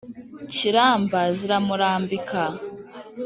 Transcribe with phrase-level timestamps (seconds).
[0.53, 2.43] kiramba ziramurambika.